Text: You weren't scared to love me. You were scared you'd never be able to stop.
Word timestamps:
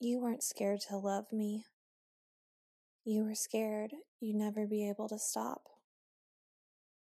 You 0.00 0.20
weren't 0.20 0.44
scared 0.44 0.80
to 0.88 0.96
love 0.96 1.32
me. 1.32 1.64
You 3.04 3.24
were 3.24 3.34
scared 3.34 3.94
you'd 4.20 4.36
never 4.36 4.64
be 4.64 4.88
able 4.88 5.08
to 5.08 5.18
stop. 5.18 5.62